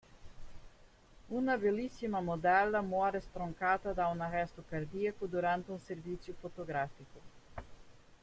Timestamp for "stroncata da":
3.21-4.07